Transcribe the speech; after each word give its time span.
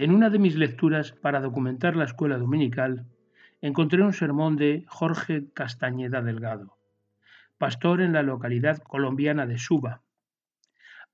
En 0.00 0.12
una 0.12 0.30
de 0.30 0.38
mis 0.38 0.56
lecturas 0.56 1.12
para 1.12 1.42
documentar 1.42 1.94
la 1.94 2.04
escuela 2.04 2.38
dominical, 2.38 3.04
encontré 3.60 4.02
un 4.02 4.14
sermón 4.14 4.56
de 4.56 4.86
Jorge 4.88 5.52
Castañeda 5.52 6.22
Delgado, 6.22 6.78
pastor 7.58 8.00
en 8.00 8.14
la 8.14 8.22
localidad 8.22 8.78
colombiana 8.78 9.44
de 9.44 9.58
Suba. 9.58 10.00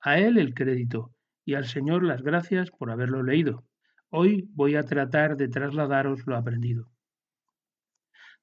A 0.01 0.21
él 0.21 0.39
el 0.39 0.55
crédito 0.55 1.11
y 1.45 1.55
al 1.55 1.65
Señor 1.65 2.05
las 2.05 2.23
gracias 2.23 2.71
por 2.71 2.93
haberlo 2.93 3.25
leído. 3.25 3.65
Hoy 4.11 4.49
voy 4.55 4.77
a 4.77 4.85
tratar 4.85 5.37
de 5.37 5.49
trasladaros 5.49 6.25
lo 6.25 6.37
aprendido. 6.37 6.89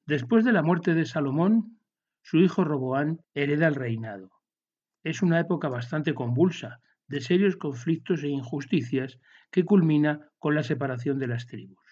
Después 0.05 0.44
de 0.44 0.52
la 0.52 0.62
muerte 0.62 0.94
de 0.94 1.05
Salomón, 1.05 1.77
su 2.21 2.40
hijo 2.40 2.66
Roboán 2.66 3.21
hereda 3.34 3.68
el 3.68 3.76
reinado. 3.76 4.30
Es 5.05 5.21
una 5.21 5.40
época 5.40 5.70
bastante 5.70 6.13
convulsa, 6.13 6.82
de 7.13 7.22
serios 7.22 7.55
conflictos 7.55 8.23
e 8.23 8.30
injusticias 8.30 9.20
que 9.52 9.63
culmina 9.63 10.31
con 10.40 10.55
la 10.55 10.63
separación 10.63 11.20
de 11.20 11.27
las 11.27 11.45
tribus. 11.45 11.85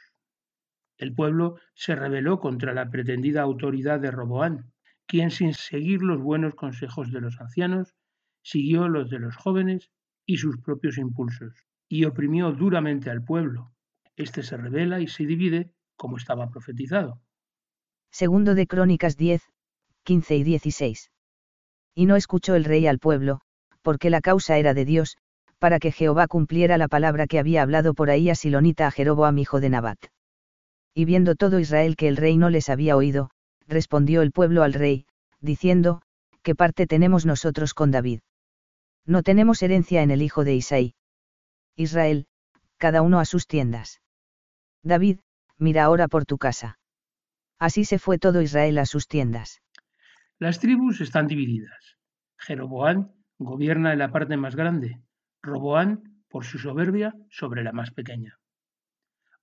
El 0.98 1.14
pueblo 1.14 1.60
se 1.76 1.96
rebeló 1.96 2.40
contra 2.40 2.74
la 2.74 2.90
pretendida 2.90 3.44
autoridad 3.44 4.00
de 4.00 4.10
Roboán, 4.10 4.74
quien 5.06 5.30
sin 5.30 5.54
seguir 5.54 6.02
los 6.02 6.20
buenos 6.20 6.56
consejos 6.56 7.12
de 7.12 7.22
los 7.22 7.40
ancianos, 7.40 7.94
siguió 8.42 8.88
los 8.88 9.12
de 9.12 9.20
los 9.20 9.36
jóvenes 9.36 9.92
y 10.26 10.38
sus 10.38 10.58
propios 10.58 10.98
impulsos, 10.98 11.54
y 11.88 12.06
oprimió 12.06 12.52
duramente 12.52 13.12
al 13.12 13.24
pueblo. 13.24 13.72
Este 14.16 14.42
se 14.42 14.58
revela 14.58 15.02
y 15.02 15.08
se 15.08 15.28
divide 15.28 15.72
como 15.96 16.18
estaba 16.18 16.50
profetizado. 16.50 17.22
Segundo 18.10 18.56
de 18.56 18.66
Crónicas 18.66 19.18
10, 19.18 19.44
15 20.04 20.36
y 20.36 20.44
16. 20.44 21.12
Y 21.94 22.08
no 22.08 22.16
escuchó 22.16 22.56
el 22.56 22.66
rey 22.66 22.88
al 22.88 22.98
pueblo, 22.98 23.42
porque 23.82 24.10
la 24.10 24.22
causa 24.22 24.58
era 24.58 24.74
de 24.74 24.86
Dios, 24.86 25.18
para 25.60 25.80
que 25.80 25.92
Jehová 25.92 26.28
cumpliera 26.28 26.78
la 26.78 26.88
palabra 26.88 27.28
que 27.28 27.40
había 27.40 27.62
hablado 27.62 27.94
por 27.94 28.10
ahí 28.10 28.30
a 28.30 28.36
Silonita 28.36 28.88
a 28.88 28.92
Jeroboam 28.92 29.38
hijo 29.38 29.60
de 29.60 29.70
Nabat. 29.70 30.00
Y 30.94 31.06
viendo 31.06 31.36
todo 31.36 31.60
Israel 31.60 31.96
que 31.96 32.08
el 32.08 32.18
rey 32.18 32.36
no 32.38 32.50
les 32.50 32.70
había 32.70 32.98
oído, 32.98 33.30
respondió 33.68 34.22
el 34.22 34.32
pueblo 34.32 34.64
al 34.64 34.74
rey, 34.74 35.06
diciendo, 35.40 36.02
¿qué 36.42 36.56
parte 36.56 36.88
tenemos 36.88 37.26
nosotros 37.26 37.74
con 37.74 37.92
David? 37.92 38.22
No 39.06 39.24
tenemos 39.24 39.62
herencia 39.64 40.02
en 40.02 40.12
el 40.12 40.22
hijo 40.22 40.44
de 40.44 40.56
Isaí. 40.56 40.96
Israel, 41.76 42.26
cada 42.78 43.02
uno 43.02 43.20
a 43.20 43.26
sus 43.26 43.48
tiendas. 43.48 44.02
David, 44.84 45.20
mira 45.58 45.84
ahora 45.84 46.08
por 46.08 46.26
tu 46.26 46.38
casa. 46.38 46.80
Así 47.60 47.86
se 47.86 48.00
fue 48.00 48.18
todo 48.18 48.42
Israel 48.42 48.80
a 48.80 48.88
sus 48.88 49.08
tiendas. 49.08 49.62
Las 50.40 50.60
tribus 50.60 51.02
están 51.02 51.28
divididas. 51.28 51.98
Jeroboam 52.40 53.12
gobierna 53.44 53.94
en 53.94 54.00
la 54.00 54.12
parte 54.12 54.38
más 54.38 54.56
grande, 54.56 55.02
Roboán, 55.42 56.24
por 56.30 56.46
su 56.46 56.60
soberbia, 56.60 57.16
sobre 57.30 57.64
la 57.64 57.72
más 57.72 57.92
pequeña. 57.92 58.40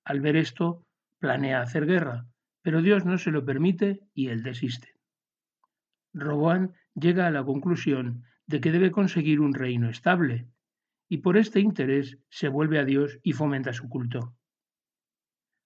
Al 0.03 0.21
ver 0.21 0.35
esto, 0.35 0.85
planea 1.19 1.61
hacer 1.61 1.85
guerra, 1.85 2.25
pero 2.61 2.81
Dios 2.81 3.05
no 3.05 3.17
se 3.17 3.31
lo 3.31 3.45
permite 3.45 4.01
y 4.13 4.29
él 4.29 4.43
desiste. 4.43 4.93
Roboán 6.13 6.73
llega 6.95 7.27
a 7.27 7.31
la 7.31 7.43
conclusión 7.43 8.23
de 8.47 8.61
que 8.61 8.71
debe 8.71 8.91
conseguir 8.91 9.41
un 9.41 9.53
reino 9.53 9.89
estable, 9.89 10.47
y 11.07 11.17
por 11.17 11.37
este 11.37 11.59
interés 11.59 12.17
se 12.29 12.47
vuelve 12.47 12.79
a 12.79 12.85
Dios 12.85 13.19
y 13.23 13.33
fomenta 13.33 13.73
su 13.73 13.89
culto. 13.89 14.35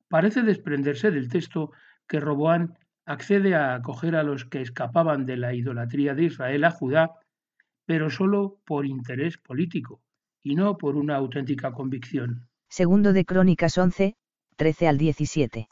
Parece 0.07 0.41
desprenderse 0.41 1.11
del 1.11 1.29
texto 1.29 1.71
que 2.07 2.19
Roboán 2.19 2.77
accede 3.05 3.55
a 3.55 3.75
acoger 3.75 4.15
a 4.15 4.23
los 4.23 4.45
que 4.45 4.61
escapaban 4.61 5.25
de 5.25 5.37
la 5.37 5.53
idolatría 5.53 6.13
de 6.13 6.23
Israel 6.25 6.63
a 6.63 6.71
Judá, 6.71 7.11
pero 7.85 8.09
solo 8.09 8.59
por 8.65 8.85
interés 8.85 9.37
político, 9.37 10.01
y 10.41 10.55
no 10.55 10.77
por 10.77 10.95
una 10.95 11.15
auténtica 11.15 11.71
convicción. 11.71 12.47
Segundo 12.69 13.13
de 13.13 13.25
Crónicas 13.25 13.77
11, 13.77 14.15
13 14.55 14.87
al 14.87 14.97
17. 14.97 15.69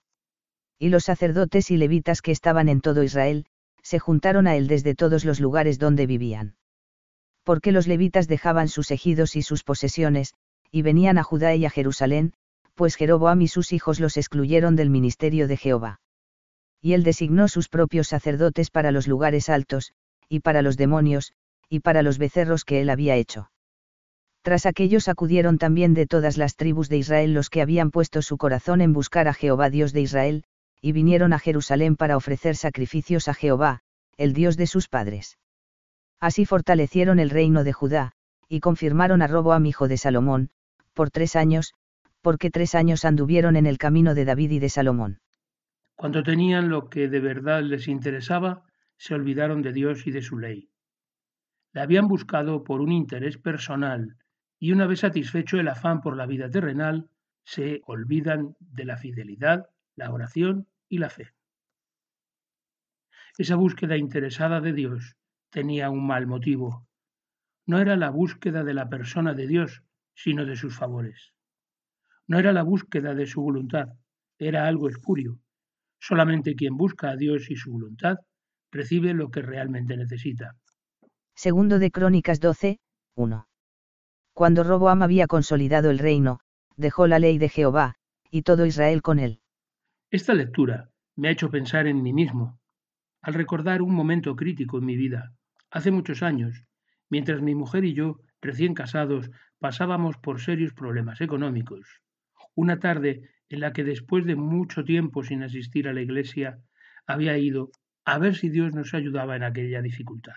Y 0.80 0.90
los 0.90 1.06
sacerdotes 1.06 1.72
y 1.72 1.78
levitas 1.78 2.22
que 2.22 2.32
estaban 2.32 2.70
en 2.70 2.82
todo 2.82 3.04
Israel, 3.04 3.46
se 3.84 4.00
juntaron 4.00 4.48
a 4.48 4.56
él 4.56 4.68
desde 4.68 4.96
todos 4.96 5.26
los 5.26 5.40
lugares 5.40 5.80
donde 5.80 6.06
vivían. 6.06 6.56
Porque 7.44 7.72
los 7.72 7.88
levitas 7.88 8.28
dejaban 8.28 8.68
sus 8.68 8.92
ejidos 8.92 9.36
y 9.36 9.42
sus 9.42 9.64
posesiones, 9.64 10.34
y 10.72 10.84
venían 10.84 11.18
a 11.18 11.24
Judá 11.24 11.56
y 11.56 11.66
a 11.66 11.70
Jerusalén, 11.70 12.34
pues 12.76 12.96
Jeroboam 12.96 13.42
y 13.42 13.48
sus 13.48 13.74
hijos 13.74 14.00
los 14.00 14.18
excluyeron 14.18 14.76
del 14.76 14.90
ministerio 14.90 15.48
de 15.48 15.58
Jehová. 15.58 16.00
Y 16.82 16.94
él 16.94 17.04
designó 17.04 17.48
sus 17.48 17.68
propios 17.70 18.08
sacerdotes 18.08 18.72
para 18.72 18.92
los 18.92 19.08
lugares 19.08 19.50
altos, 19.50 19.94
y 20.30 20.40
para 20.40 20.62
los 20.62 20.78
demonios, 20.78 21.34
y 21.72 21.80
para 21.80 22.04
los 22.04 22.18
becerros 22.18 22.66
que 22.66 22.82
él 22.82 22.90
había 22.90 23.16
hecho. 23.16 23.50
Tras 24.42 24.66
aquellos 24.66 25.08
acudieron 25.08 25.58
también 25.58 25.94
de 25.94 26.06
todas 26.06 26.38
las 26.38 26.58
tribus 26.58 26.90
de 26.90 26.98
Israel 26.98 27.34
los 27.34 27.50
que 27.50 27.62
habían 27.62 27.92
puesto 27.92 28.22
su 28.22 28.38
corazón 28.38 28.82
en 28.82 28.92
buscar 28.92 29.30
a 29.30 29.34
Jehová 29.34 29.70
Dios 29.70 29.94
de 29.94 30.02
Israel, 30.02 30.44
y 30.82 30.92
vinieron 30.92 31.32
a 31.32 31.40
Jerusalén 31.40 31.96
para 31.96 32.18
ofrecer 32.18 32.58
sacrificios 32.58 33.30
a 33.30 33.34
Jehová, 33.34 33.80
el 34.18 34.34
Dios 34.34 34.58
de 34.58 34.68
sus 34.68 34.90
padres. 34.90 35.38
Así 36.20 36.46
fortalecieron 36.46 37.20
el 37.20 37.30
reino 37.30 37.64
de 37.64 37.72
Judá, 37.72 38.12
y 38.50 38.60
confirmaron 38.60 39.22
a 39.22 39.28
Roboam 39.28 39.66
hijo 39.66 39.88
de 39.88 39.96
Salomón, 39.96 40.50
por 40.94 41.10
tres 41.10 41.38
años, 41.38 41.74
porque 42.20 42.50
tres 42.52 42.76
años 42.76 43.06
anduvieron 43.06 43.56
en 43.56 43.66
el 43.66 43.78
camino 43.78 44.14
de 44.14 44.26
David 44.26 44.52
y 44.52 44.60
de 44.60 44.68
Salomón. 44.68 45.22
Cuando 45.96 46.22
tenían 46.22 46.68
lo 46.68 46.90
que 46.90 47.08
de 47.08 47.22
verdad 47.22 47.62
les 47.62 47.88
interesaba, 47.88 48.66
se 48.98 49.14
olvidaron 49.14 49.62
de 49.62 49.72
Dios 49.72 50.06
y 50.06 50.12
de 50.12 50.22
su 50.22 50.38
ley. 50.38 50.68
La 51.74 51.84
habían 51.84 52.08
buscado 52.08 52.64
por 52.64 52.82
un 52.82 52.92
interés 52.92 53.38
personal 53.38 54.18
y 54.60 54.72
una 54.74 54.86
vez 54.88 55.00
satisfecho 55.00 55.60
el 55.60 55.68
afán 55.68 56.02
por 56.02 56.16
la 56.16 56.26
vida 56.26 56.50
terrenal, 56.50 57.10
se 57.44 57.82
olvidan 57.86 58.56
de 58.60 58.86
la 58.86 58.98
fidelidad, 58.98 59.70
la 59.96 60.12
oración 60.12 60.68
y 60.88 61.00
la 61.00 61.10
fe. 61.10 61.34
Esa 63.38 63.56
búsqueda 63.56 63.98
interesada 63.98 64.62
de 64.62 64.74
Dios 64.74 65.16
tenía 65.50 65.90
un 65.90 66.06
mal 66.06 66.28
motivo. 66.28 66.86
No 67.66 67.80
era 67.80 67.96
la 67.96 68.10
búsqueda 68.10 68.64
de 68.64 68.74
la 68.74 68.90
persona 68.90 69.34
de 69.34 69.48
Dios, 69.48 69.82
sino 70.14 70.46
de 70.46 70.56
sus 70.56 70.78
favores. 70.78 71.34
No 72.28 72.38
era 72.38 72.54
la 72.54 72.64
búsqueda 72.64 73.16
de 73.16 73.26
su 73.26 73.42
voluntad, 73.42 73.90
era 74.38 74.68
algo 74.68 74.90
espurio. 74.90 75.40
Solamente 76.00 76.56
quien 76.56 76.78
busca 76.78 77.10
a 77.10 77.16
Dios 77.16 77.50
y 77.50 77.56
su 77.56 77.72
voluntad 77.72 78.18
recibe 78.72 79.14
lo 79.14 79.32
que 79.32 79.42
realmente 79.42 79.98
necesita. 79.98 80.56
Segundo 81.36 81.80
de 81.80 81.92
Crónicas 81.92 82.40
12, 82.40 82.80
1. 83.16 83.48
Cuando 84.34 84.64
Roboam 84.64 85.02
había 85.02 85.28
consolidado 85.28 85.90
el 85.90 86.00
reino, 86.00 86.40
dejó 86.76 87.08
la 87.08 87.20
ley 87.20 87.38
de 87.38 87.50
Jehová, 87.50 87.96
y 88.30 88.44
todo 88.44 88.66
Israel 88.66 89.02
con 89.02 89.20
él. 89.20 89.42
Esta 90.10 90.34
lectura 90.34 90.90
me 91.16 91.28
ha 91.28 91.32
hecho 91.32 91.50
pensar 91.50 91.88
en 91.88 92.02
mí 92.04 92.14
mismo, 92.14 92.60
al 93.22 93.34
recordar 93.34 93.82
un 93.82 93.94
momento 93.94 94.36
crítico 94.36 94.78
en 94.78 94.86
mi 94.86 94.96
vida. 94.96 95.34
Hace 95.70 95.92
muchos 95.92 96.22
años, 96.22 96.64
mientras 97.10 97.42
mi 97.42 97.56
mujer 97.56 97.86
y 97.86 97.94
yo, 97.94 98.20
recién 98.42 98.74
casados, 98.74 99.32
pasábamos 99.60 100.18
por 100.18 100.42
serios 100.42 100.74
problemas 100.74 101.22
económicos. 101.22 101.88
Una 102.56 102.80
tarde 102.80 103.30
en 103.50 103.60
la 103.60 103.74
que 103.74 103.84
después 103.84 104.26
de 104.26 104.36
mucho 104.36 104.84
tiempo 104.84 105.24
sin 105.24 105.44
asistir 105.44 105.88
a 105.88 105.94
la 105.94 106.02
iglesia, 106.02 106.60
había 107.06 107.38
ido 107.38 107.72
a 108.06 108.18
ver 108.18 108.36
si 108.36 108.50
Dios 108.50 108.74
nos 108.74 108.94
ayudaba 108.94 109.36
en 109.36 109.44
aquella 109.44 109.82
dificultad. 109.82 110.36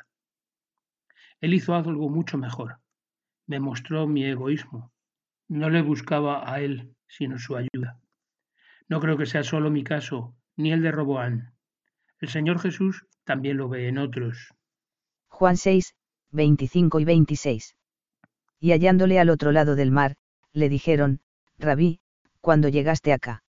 Él 1.40 1.54
hizo 1.54 1.74
algo 1.74 2.08
mucho 2.08 2.38
mejor 2.38 2.78
me 3.46 3.60
mostró 3.60 4.06
mi 4.06 4.24
egoísmo. 4.24 4.92
No 5.48 5.68
le 5.70 5.82
buscaba 5.82 6.50
a 6.50 6.60
él, 6.60 6.94
sino 7.06 7.38
su 7.38 7.56
ayuda. 7.56 8.00
No 8.88 9.00
creo 9.00 9.16
que 9.16 9.26
sea 9.26 9.44
solo 9.44 9.70
mi 9.70 9.84
caso, 9.84 10.34
ni 10.56 10.72
el 10.72 10.82
de 10.82 10.92
Roboán. 10.92 11.54
El 12.20 12.28
Señor 12.28 12.58
Jesús 12.58 13.06
también 13.24 13.58
lo 13.58 13.68
ve 13.68 13.88
en 13.88 13.98
otros. 13.98 14.54
Juan 15.28 15.56
6, 15.56 15.94
25 16.30 17.00
y 17.00 17.04
26. 17.04 17.76
Y 18.60 18.72
hallándole 18.72 19.18
al 19.18 19.30
otro 19.30 19.52
lado 19.52 19.74
del 19.74 19.90
mar, 19.90 20.16
le 20.52 20.68
dijeron, 20.68 21.20
Rabí, 21.58 22.00
¿cuándo 22.40 22.68
llegaste 22.68 23.12
acá? 23.12 23.42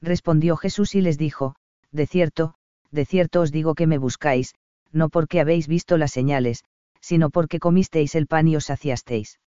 Respondió 0.00 0.56
Jesús 0.56 0.94
y 0.94 1.00
les 1.00 1.18
dijo, 1.18 1.54
De 1.92 2.06
cierto, 2.06 2.54
de 2.90 3.04
cierto 3.04 3.40
os 3.40 3.52
digo 3.52 3.74
que 3.74 3.86
me 3.86 3.98
buscáis, 3.98 4.54
no 4.90 5.08
porque 5.10 5.40
habéis 5.40 5.68
visto 5.68 5.96
las 5.96 6.10
señales, 6.10 6.64
sino 7.02 7.28
porque 7.28 7.58
comisteis 7.58 8.14
el 8.14 8.26
pan 8.26 8.48
y 8.48 8.56
os 8.56 8.66
saciasteis. 8.66 9.40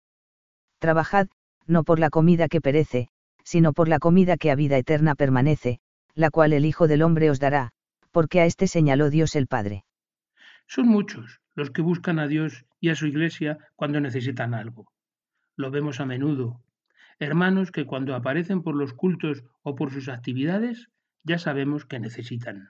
Trabajad, 0.79 1.27
no 1.65 1.83
por 1.83 1.99
la 1.99 2.09
comida 2.09 2.49
que 2.49 2.59
perece, 2.59 3.09
sino 3.43 3.71
por 3.71 3.87
la 3.87 3.99
comida 3.99 4.35
que 4.35 4.51
a 4.51 4.55
vida 4.55 4.77
eterna 4.77 5.15
permanece, 5.15 5.79
la 6.15 6.31
cual 6.31 6.51
el 6.51 6.65
Hijo 6.65 6.87
del 6.87 7.03
Hombre 7.03 7.29
os 7.29 7.39
dará, 7.39 7.71
porque 8.11 8.41
a 8.41 8.45
éste 8.45 8.67
señaló 8.67 9.09
Dios 9.09 9.35
el 9.35 9.47
Padre. 9.47 9.85
Son 10.67 10.87
muchos 10.87 11.39
los 11.55 11.69
que 11.69 11.83
buscan 11.83 12.19
a 12.19 12.27
Dios 12.27 12.65
y 12.79 12.89
a 12.89 12.95
su 12.95 13.05
iglesia 13.05 13.59
cuando 13.75 14.01
necesitan 14.01 14.55
algo. 14.55 14.91
Lo 15.55 15.69
vemos 15.69 15.99
a 15.99 16.05
menudo. 16.05 16.59
Hermanos 17.19 17.71
que 17.71 17.85
cuando 17.85 18.15
aparecen 18.15 18.63
por 18.63 18.75
los 18.75 18.93
cultos 18.93 19.43
o 19.61 19.75
por 19.75 19.91
sus 19.91 20.09
actividades, 20.09 20.89
ya 21.23 21.37
sabemos 21.37 21.85
que 21.85 21.99
necesitan. 21.99 22.69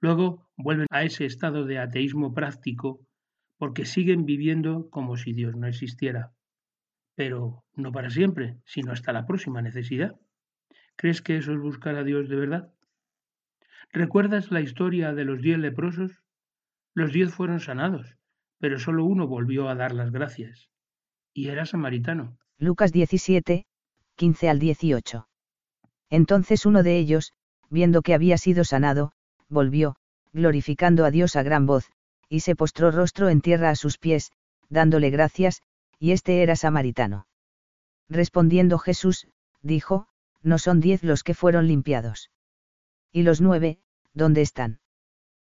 Luego 0.00 0.46
vuelven 0.56 0.86
a 0.90 1.02
ese 1.04 1.24
estado 1.24 1.64
de 1.64 1.78
ateísmo 1.78 2.34
práctico 2.34 3.00
porque 3.58 3.84
siguen 3.84 4.24
viviendo 4.26 4.88
como 4.90 5.16
si 5.16 5.32
Dios 5.32 5.56
no 5.56 5.66
existiera. 5.66 6.32
pero 7.16 7.64
no 7.74 7.92
para 7.92 8.10
siempre, 8.10 8.56
sino 8.64 8.92
hasta 8.92 9.12
la 9.12 9.24
próxima 9.26 9.62
necesidad. 9.62 10.16
¿Crees 10.96 11.22
que 11.22 11.36
eso 11.36 11.52
es 11.52 11.60
buscar 11.60 11.96
a 11.96 12.04
Dios 12.04 12.28
de 12.28 12.36
verdad? 12.36 12.72
¿Recuerdas 13.92 14.50
la 14.50 14.60
historia 14.60 15.12
de 15.14 15.24
los 15.24 15.40
diez 15.40 15.58
leprosos? 15.58 16.22
Los 16.94 17.12
diez 17.12 17.32
fueron 17.32 17.60
sanados, 17.60 18.16
pero 18.58 18.78
solo 18.78 19.04
uno 19.04 19.28
volvió 19.28 19.68
a 19.68 19.74
dar 19.76 19.92
las 19.94 20.10
gracias, 20.10 20.68
y 21.32 21.48
era 21.48 21.66
samaritano. 21.66 22.36
Lucas 22.58 22.92
17, 22.92 23.66
15 24.16 24.48
al 24.48 24.58
18. 24.58 25.28
Entonces 26.10 26.66
uno 26.66 26.82
de 26.82 26.98
ellos, 26.98 27.32
viendo 27.70 28.02
que 28.02 28.14
había 28.14 28.38
sido 28.38 28.64
sanado, 28.64 29.12
volvió, 29.48 29.96
glorificando 30.32 31.04
a 31.04 31.10
Dios 31.10 31.36
a 31.36 31.42
gran 31.42 31.66
voz, 31.66 31.90
y 32.28 32.40
se 32.40 32.56
postró 32.56 32.90
rostro 32.90 33.28
en 33.28 33.40
tierra 33.40 33.70
a 33.70 33.76
sus 33.76 33.98
pies, 33.98 34.32
dándole 34.68 35.10
gracias, 35.10 35.62
y 35.98 36.12
este 36.12 36.42
era 36.42 36.56
samaritano. 36.56 37.26
Respondiendo 38.08 38.78
Jesús, 38.78 39.28
dijo, 39.62 40.08
No 40.42 40.58
son 40.58 40.80
diez 40.80 41.02
los 41.02 41.22
que 41.22 41.34
fueron 41.34 41.66
limpiados. 41.66 42.30
¿Y 43.12 43.22
los 43.22 43.40
nueve, 43.40 43.78
dónde 44.12 44.42
están? 44.42 44.80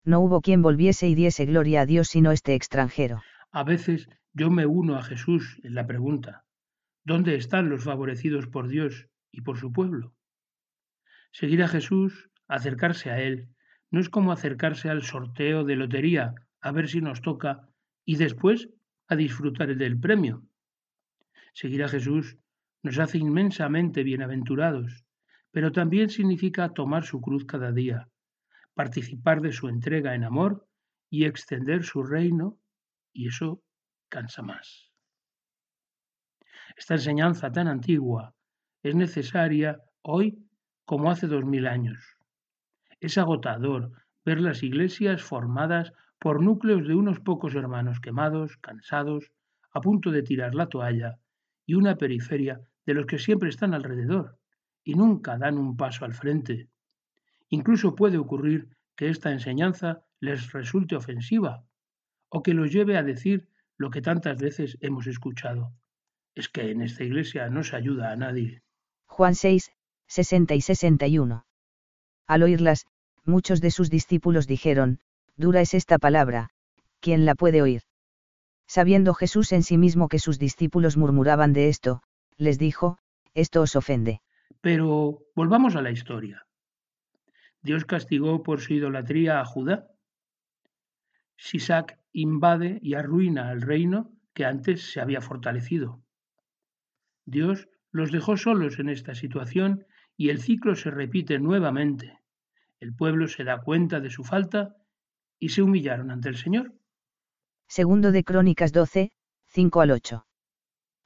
No 0.04 0.20
hubo 0.20 0.40
quien 0.40 0.62
volviese 0.62 1.08
y 1.08 1.14
diese 1.14 1.46
gloria 1.46 1.80
a 1.80 1.86
Dios 1.86 2.08
sino 2.08 2.30
este 2.30 2.54
extranjero. 2.54 3.22
A 3.50 3.64
veces 3.64 4.08
yo 4.32 4.50
me 4.50 4.66
uno 4.66 4.96
a 4.96 5.02
Jesús 5.02 5.58
en 5.64 5.74
la 5.74 5.86
pregunta, 5.86 6.44
¿dónde 7.04 7.36
están 7.36 7.70
los 7.70 7.84
favorecidos 7.84 8.46
por 8.46 8.68
Dios 8.68 9.08
y 9.32 9.40
por 9.40 9.58
su 9.58 9.72
pueblo? 9.72 10.14
Seguir 11.32 11.62
a 11.62 11.68
Jesús, 11.68 12.30
acercarse 12.46 13.10
a 13.10 13.20
Él, 13.20 13.48
no 13.90 14.00
es 14.00 14.08
como 14.08 14.32
acercarse 14.32 14.90
al 14.90 15.02
sorteo 15.02 15.64
de 15.64 15.76
lotería 15.76 16.34
a 16.66 16.72
ver 16.72 16.88
si 16.88 17.00
nos 17.00 17.22
toca 17.22 17.68
y 18.04 18.16
después 18.16 18.68
a 19.06 19.14
disfrutar 19.14 19.76
del 19.76 20.00
premio. 20.00 20.42
Seguir 21.54 21.84
a 21.84 21.88
Jesús 21.88 22.36
nos 22.82 22.98
hace 22.98 23.18
inmensamente 23.18 24.02
bienaventurados, 24.02 25.04
pero 25.52 25.70
también 25.70 26.08
significa 26.10 26.74
tomar 26.74 27.04
su 27.04 27.20
cruz 27.20 27.44
cada 27.44 27.70
día, 27.70 28.08
participar 28.74 29.42
de 29.42 29.52
su 29.52 29.68
entrega 29.68 30.16
en 30.16 30.24
amor 30.24 30.66
y 31.08 31.24
extender 31.24 31.84
su 31.84 32.02
reino, 32.02 32.58
y 33.12 33.28
eso 33.28 33.62
cansa 34.08 34.42
más. 34.42 34.90
Esta 36.76 36.94
enseñanza 36.94 37.52
tan 37.52 37.68
antigua 37.68 38.34
es 38.82 38.96
necesaria 38.96 39.80
hoy 40.02 40.48
como 40.84 41.12
hace 41.12 41.28
dos 41.28 41.44
mil 41.44 41.68
años. 41.68 42.00
Es 42.98 43.18
agotador 43.18 43.92
ver 44.24 44.40
las 44.40 44.64
iglesias 44.64 45.22
formadas 45.22 45.92
por 46.18 46.42
núcleos 46.42 46.86
de 46.86 46.94
unos 46.94 47.20
pocos 47.20 47.54
hermanos 47.54 48.00
quemados, 48.00 48.56
cansados, 48.58 49.32
a 49.72 49.80
punto 49.80 50.10
de 50.10 50.22
tirar 50.22 50.54
la 50.54 50.68
toalla, 50.68 51.18
y 51.66 51.74
una 51.74 51.96
periferia 51.96 52.60
de 52.86 52.94
los 52.94 53.06
que 53.06 53.18
siempre 53.18 53.48
están 53.48 53.74
alrededor 53.74 54.38
y 54.84 54.94
nunca 54.94 55.36
dan 55.36 55.58
un 55.58 55.76
paso 55.76 56.04
al 56.04 56.14
frente. 56.14 56.68
Incluso 57.48 57.94
puede 57.94 58.18
ocurrir 58.18 58.68
que 58.94 59.08
esta 59.08 59.32
enseñanza 59.32 60.04
les 60.20 60.52
resulte 60.52 60.96
ofensiva 60.96 61.64
o 62.28 62.42
que 62.42 62.54
los 62.54 62.72
lleve 62.72 62.96
a 62.96 63.02
decir 63.02 63.48
lo 63.76 63.90
que 63.90 64.00
tantas 64.00 64.38
veces 64.38 64.78
hemos 64.80 65.06
escuchado. 65.06 65.72
Es 66.34 66.48
que 66.48 66.70
en 66.70 66.82
esta 66.82 67.04
iglesia 67.04 67.48
no 67.50 67.62
se 67.62 67.76
ayuda 67.76 68.12
a 68.12 68.16
nadie. 68.16 68.62
Juan 69.06 69.34
6, 69.34 69.72
60 70.06 70.54
y 70.54 70.60
61. 70.60 71.46
Al 72.26 72.42
oírlas, 72.42 72.86
muchos 73.24 73.60
de 73.60 73.70
sus 73.70 73.90
discípulos 73.90 74.46
dijeron, 74.46 75.00
dura 75.36 75.60
es 75.60 75.74
esta 75.74 75.98
palabra, 75.98 76.50
¿quién 77.00 77.24
la 77.24 77.34
puede 77.34 77.62
oír? 77.62 77.82
Sabiendo 78.66 79.14
Jesús 79.14 79.52
en 79.52 79.62
sí 79.62 79.78
mismo 79.78 80.08
que 80.08 80.18
sus 80.18 80.38
discípulos 80.38 80.96
murmuraban 80.96 81.52
de 81.52 81.68
esto, 81.68 82.02
les 82.36 82.58
dijo, 82.58 82.98
esto 83.34 83.62
os 83.62 83.76
ofende. 83.76 84.22
Pero 84.60 85.20
volvamos 85.34 85.76
a 85.76 85.82
la 85.82 85.90
historia. 85.90 86.46
Dios 87.62 87.84
castigó 87.84 88.42
por 88.42 88.60
su 88.60 88.74
idolatría 88.74 89.40
a 89.40 89.44
Judá. 89.44 89.88
Sisac 91.36 91.98
invade 92.12 92.78
y 92.82 92.94
arruina 92.94 93.52
el 93.52 93.60
reino 93.60 94.12
que 94.32 94.44
antes 94.44 94.90
se 94.90 95.00
había 95.00 95.20
fortalecido. 95.20 96.02
Dios 97.24 97.68
los 97.90 98.10
dejó 98.10 98.36
solos 98.36 98.78
en 98.78 98.88
esta 98.88 99.14
situación 99.14 99.86
y 100.16 100.30
el 100.30 100.40
ciclo 100.40 100.74
se 100.76 100.90
repite 100.90 101.38
nuevamente. 101.38 102.20
El 102.80 102.94
pueblo 102.94 103.28
se 103.28 103.44
da 103.44 103.60
cuenta 103.60 104.00
de 104.00 104.10
su 104.10 104.24
falta 104.24 104.76
y 105.38 105.50
se 105.50 105.62
humillaron 105.62 106.10
ante 106.10 106.28
el 106.28 106.36
Señor. 106.36 106.74
Segundo 107.68 108.12
de 108.12 108.24
Crónicas 108.24 108.72
12, 108.72 109.10
5 109.48 109.80
al 109.80 109.90
8. 109.90 110.26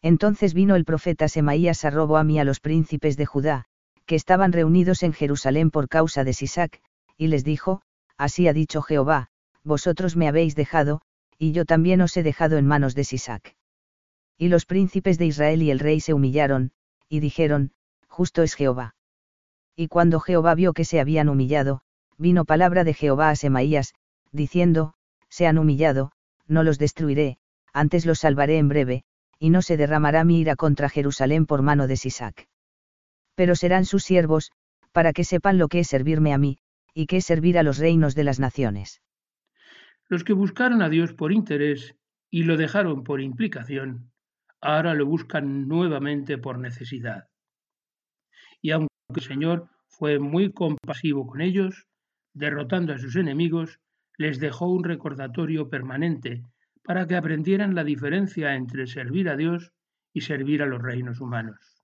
Entonces 0.02 0.54
vino 0.54 0.76
el 0.76 0.84
profeta 0.84 1.28
Semaías 1.28 1.84
a 1.84 1.90
Roboam 1.90 2.30
y 2.30 2.38
a 2.38 2.44
los 2.44 2.60
príncipes 2.60 3.16
de 3.16 3.26
Judá, 3.26 3.66
que 4.06 4.14
estaban 4.16 4.52
reunidos 4.52 5.02
en 5.02 5.12
Jerusalén 5.12 5.70
por 5.70 5.88
causa 5.88 6.24
de 6.24 6.32
Sisac, 6.32 6.80
y 7.16 7.28
les 7.28 7.44
dijo, 7.44 7.82
Así 8.16 8.48
ha 8.48 8.52
dicho 8.52 8.82
Jehová, 8.82 9.28
vosotros 9.62 10.16
me 10.16 10.28
habéis 10.28 10.54
dejado, 10.54 11.02
y 11.38 11.52
yo 11.52 11.64
también 11.64 12.00
os 12.00 12.16
he 12.16 12.22
dejado 12.22 12.56
en 12.56 12.66
manos 12.66 12.94
de 12.94 13.04
Sisac. 13.04 13.56
Y 14.36 14.48
los 14.48 14.66
príncipes 14.66 15.18
de 15.18 15.26
Israel 15.26 15.62
y 15.62 15.70
el 15.70 15.78
rey 15.78 16.00
se 16.00 16.14
humillaron, 16.14 16.72
y 17.08 17.20
dijeron, 17.20 17.72
Justo 18.08 18.42
es 18.42 18.54
Jehová. 18.54 18.94
Y 19.76 19.88
cuando 19.88 20.20
Jehová 20.20 20.54
vio 20.54 20.72
que 20.72 20.84
se 20.84 21.00
habían 21.00 21.28
humillado, 21.28 21.82
vino 22.18 22.44
palabra 22.44 22.84
de 22.84 22.94
Jehová 22.94 23.30
a 23.30 23.36
Semaías, 23.36 23.94
diciendo, 24.32 24.94
Se 25.28 25.46
han 25.46 25.58
humillado, 25.58 26.12
no 26.46 26.62
los 26.62 26.78
destruiré, 26.78 27.38
antes 27.72 28.06
los 28.06 28.20
salvaré 28.20 28.58
en 28.58 28.68
breve, 28.68 29.04
y 29.38 29.50
no 29.50 29.62
se 29.62 29.76
derramará 29.76 30.24
mi 30.24 30.40
ira 30.40 30.56
contra 30.56 30.88
Jerusalén 30.88 31.46
por 31.46 31.62
mano 31.62 31.86
de 31.86 31.96
Sisac. 31.96 32.48
Pero 33.34 33.54
serán 33.54 33.84
sus 33.84 34.02
siervos, 34.02 34.52
para 34.92 35.12
que 35.12 35.24
sepan 35.24 35.58
lo 35.58 35.68
que 35.68 35.80
es 35.80 35.88
servirme 35.88 36.32
a 36.32 36.38
mí, 36.38 36.58
y 36.94 37.06
qué 37.06 37.18
es 37.18 37.24
servir 37.24 37.58
a 37.58 37.62
los 37.62 37.78
reinos 37.78 38.14
de 38.14 38.24
las 38.24 38.40
naciones. 38.40 39.00
Los 40.08 40.24
que 40.24 40.32
buscaron 40.32 40.82
a 40.82 40.88
Dios 40.88 41.14
por 41.14 41.32
interés 41.32 41.94
y 42.30 42.42
lo 42.42 42.56
dejaron 42.56 43.04
por 43.04 43.20
implicación, 43.20 44.10
ahora 44.60 44.94
lo 44.94 45.06
buscan 45.06 45.68
nuevamente 45.68 46.36
por 46.36 46.58
necesidad. 46.58 47.28
Y 48.60 48.72
aunque 48.72 48.90
el 49.14 49.22
Señor 49.22 49.68
fue 49.88 50.18
muy 50.18 50.52
compasivo 50.52 51.26
con 51.26 51.40
ellos, 51.40 51.86
derrotando 52.34 52.92
a 52.92 52.98
sus 52.98 53.16
enemigos, 53.16 53.80
les 54.20 54.38
dejó 54.38 54.66
un 54.66 54.84
recordatorio 54.84 55.70
permanente 55.70 56.42
para 56.82 57.06
que 57.06 57.16
aprendieran 57.16 57.74
la 57.74 57.84
diferencia 57.84 58.54
entre 58.54 58.86
servir 58.86 59.30
a 59.30 59.36
Dios 59.36 59.72
y 60.12 60.20
servir 60.20 60.62
a 60.62 60.66
los 60.66 60.82
reinos 60.82 61.22
humanos. 61.22 61.82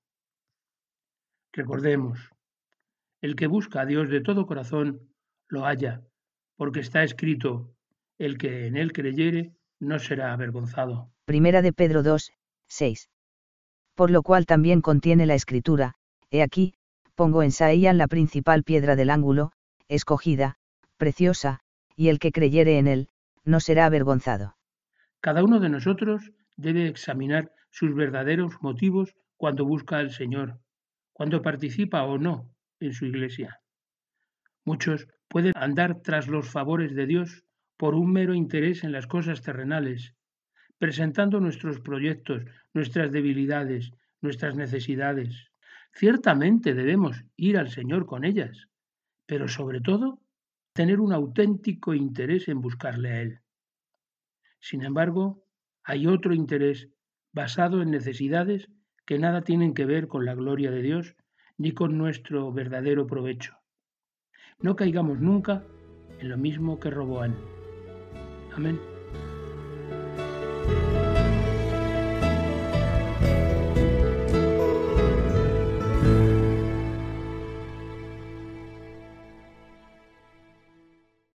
Recordemos, 1.50 2.28
el 3.22 3.36
que 3.36 3.46
busca 3.46 3.80
a 3.80 3.86
Dios 3.86 4.10
de 4.10 4.20
todo 4.20 4.44
corazón, 4.44 5.00
lo 5.48 5.64
halla, 5.64 6.02
porque 6.56 6.80
está 6.80 7.02
escrito, 7.04 7.74
el 8.18 8.36
que 8.36 8.66
en 8.66 8.76
él 8.76 8.92
creyere 8.92 9.54
no 9.80 9.98
será 9.98 10.34
avergonzado. 10.34 11.10
Primera 11.24 11.62
de 11.62 11.72
Pedro 11.72 12.02
2, 12.02 12.32
6. 12.66 13.08
Por 13.94 14.10
lo 14.10 14.22
cual 14.22 14.44
también 14.44 14.82
contiene 14.82 15.24
la 15.24 15.36
escritura, 15.36 15.94
he 16.30 16.42
aquí, 16.42 16.74
pongo 17.14 17.42
en 17.42 17.50
Saían 17.50 17.96
la 17.96 18.08
principal 18.08 18.62
piedra 18.62 18.94
del 18.94 19.08
ángulo, 19.08 19.52
escogida, 19.88 20.58
preciosa, 20.98 21.62
y 21.96 22.08
el 22.08 22.18
que 22.18 22.32
creyere 22.32 22.78
en 22.78 22.86
él, 22.86 23.08
no 23.44 23.60
será 23.60 23.86
avergonzado. 23.86 24.56
Cada 25.20 25.42
uno 25.42 25.58
de 25.58 25.70
nosotros 25.70 26.30
debe 26.56 26.86
examinar 26.86 27.52
sus 27.70 27.94
verdaderos 27.94 28.54
motivos 28.60 29.14
cuando 29.36 29.64
busca 29.64 29.98
al 29.98 30.10
Señor, 30.10 30.60
cuando 31.12 31.42
participa 31.42 32.04
o 32.04 32.18
no 32.18 32.54
en 32.80 32.92
su 32.92 33.06
iglesia. 33.06 33.60
Muchos 34.64 35.08
pueden 35.28 35.52
andar 35.56 36.02
tras 36.02 36.28
los 36.28 36.48
favores 36.48 36.94
de 36.94 37.06
Dios 37.06 37.44
por 37.76 37.94
un 37.94 38.12
mero 38.12 38.34
interés 38.34 38.84
en 38.84 38.92
las 38.92 39.06
cosas 39.06 39.42
terrenales, 39.42 40.14
presentando 40.78 41.40
nuestros 41.40 41.80
proyectos, 41.80 42.42
nuestras 42.74 43.12
debilidades, 43.12 43.92
nuestras 44.20 44.56
necesidades. 44.56 45.50
Ciertamente 45.92 46.74
debemos 46.74 47.24
ir 47.36 47.58
al 47.58 47.70
Señor 47.70 48.06
con 48.06 48.24
ellas, 48.24 48.68
pero 49.26 49.48
sobre 49.48 49.80
todo 49.80 50.20
tener 50.76 51.00
un 51.00 51.12
auténtico 51.12 51.94
interés 51.94 52.46
en 52.46 52.60
buscarle 52.60 53.08
a 53.08 53.22
Él. 53.22 53.40
Sin 54.60 54.84
embargo, 54.84 55.42
hay 55.82 56.06
otro 56.06 56.34
interés 56.34 56.88
basado 57.32 57.82
en 57.82 57.90
necesidades 57.90 58.68
que 59.06 59.18
nada 59.18 59.42
tienen 59.42 59.74
que 59.74 59.86
ver 59.86 60.06
con 60.06 60.24
la 60.24 60.34
gloria 60.34 60.70
de 60.70 60.82
Dios 60.82 61.16
ni 61.56 61.72
con 61.72 61.96
nuestro 61.96 62.52
verdadero 62.52 63.06
provecho. 63.06 63.56
No 64.60 64.76
caigamos 64.76 65.18
nunca 65.18 65.64
en 66.20 66.28
lo 66.28 66.36
mismo 66.36 66.78
que 66.78 66.90
Roboán. 66.90 67.34
Amén. 68.54 68.78